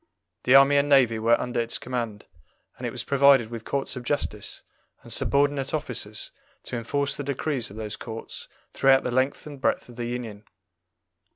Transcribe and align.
The 0.45 0.55
army 0.55 0.77
and 0.77 0.89
navy 0.89 1.19
were 1.19 1.39
under 1.39 1.59
its 1.59 1.77
command, 1.77 2.25
and 2.79 2.87
it 2.87 2.91
was 2.91 3.03
provided 3.03 3.51
with 3.51 3.65
courts 3.65 3.95
of 3.95 4.03
justice, 4.03 4.63
and 5.03 5.13
subordinate 5.13 5.75
officers 5.75 6.31
to 6.63 6.75
enforce 6.75 7.15
the 7.15 7.23
decrees 7.23 7.69
of 7.69 7.75
those 7.75 7.97
courts 7.97 8.47
throughout 8.73 9.03
the 9.03 9.11
length 9.11 9.45
and 9.45 9.61
breadth 9.61 9.89
of 9.89 9.97
the 9.97 10.05
Union. 10.07 10.43